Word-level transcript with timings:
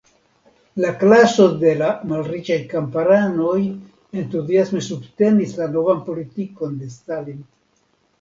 La 0.83 0.91
klaso 1.01 1.43
de 1.63 1.73
la 1.81 1.89
malriĉaj 2.13 2.57
kamparanoj 2.71 3.57
entuziasme 4.21 4.81
subtenis 4.87 5.53
la 5.61 5.69
novan 5.77 6.01
politikon 6.09 6.75
de 6.81 6.89
Stalin. 6.95 7.45